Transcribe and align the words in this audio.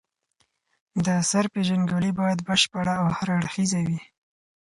د 1.03 1.05
اثر 1.21 1.45
پېژندګلوي 1.53 2.11
باید 2.19 2.39
بشپړه 2.49 2.93
او 3.01 3.07
هر 3.17 3.27
اړخیزه 3.39 3.79
وي. 3.87 3.99